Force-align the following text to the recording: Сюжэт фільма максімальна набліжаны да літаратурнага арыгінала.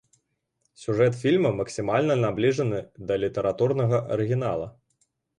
Сюжэт 0.83 1.17
фільма 1.23 1.49
максімальна 1.57 2.15
набліжаны 2.21 2.79
да 3.11 3.19
літаратурнага 3.25 3.97
арыгінала. 4.15 4.67